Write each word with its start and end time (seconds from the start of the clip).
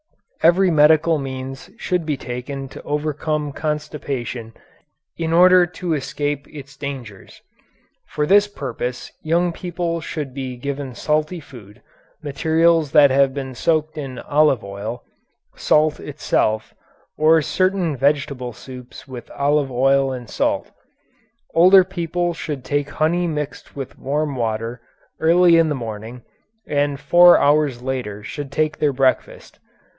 Every 0.41 0.71
medical 0.71 1.19
means 1.19 1.69
should 1.77 2.03
be 2.07 2.17
taken 2.17 2.67
to 2.69 2.81
overcome 2.81 3.53
constipation 3.53 4.55
in 5.15 5.31
order 5.31 5.67
to 5.67 5.93
escape 5.93 6.47
its 6.47 6.75
dangers. 6.75 7.39
For 8.07 8.25
this 8.25 8.47
purpose 8.47 9.11
young 9.21 9.53
people 9.53 10.01
should 10.01 10.33
be 10.33 10.57
given 10.57 10.95
salty 10.95 11.39
food, 11.39 11.83
materials 12.23 12.89
that 12.93 13.11
have 13.11 13.35
been 13.35 13.53
soaked 13.53 13.95
in 13.95 14.17
olive 14.17 14.63
oil, 14.63 15.03
salt 15.55 15.99
itself, 15.99 16.73
or 17.15 17.39
certain 17.43 17.95
vegetable 17.95 18.53
soups 18.53 19.07
with 19.07 19.29
olive 19.29 19.71
oil 19.71 20.11
and 20.11 20.27
salt. 20.27 20.71
Older 21.53 21.83
people 21.83 22.33
should 22.33 22.63
take 22.65 22.89
honey 22.89 23.27
mixed 23.27 23.75
with 23.75 23.99
warm 23.99 24.35
water 24.35 24.81
early 25.19 25.57
in 25.59 25.69
the 25.69 25.75
morning 25.75 26.23
and 26.65 26.99
four 26.99 27.37
hours 27.37 27.83
later 27.83 28.23
should 28.23 28.51
take 28.51 28.79
their 28.79 28.91
breakfast. 28.93 29.59